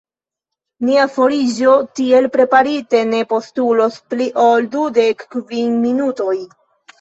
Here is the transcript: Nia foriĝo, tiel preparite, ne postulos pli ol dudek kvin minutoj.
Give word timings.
Nia 0.87 1.01
foriĝo, 1.17 1.75
tiel 1.99 2.27
preparite, 2.37 3.01
ne 3.11 3.19
postulos 3.35 4.01
pli 4.15 4.31
ol 4.47 4.67
dudek 4.73 5.23
kvin 5.37 5.79
minutoj. 5.85 6.35